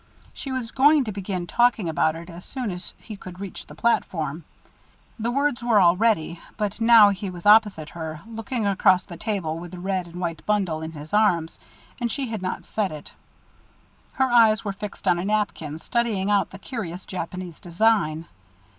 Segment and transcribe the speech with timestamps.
[0.33, 3.75] She was going to begin talking about it as soon as he should reach the
[3.75, 4.45] platform.
[5.19, 9.59] The words were all ready, but now he was opposite her, looking across the table
[9.59, 11.59] with the red and white bundle in his arms,
[11.99, 13.11] and she had not said it.
[14.13, 18.25] Her eyes were fixed on a napkin, studying out the curious Japanese design.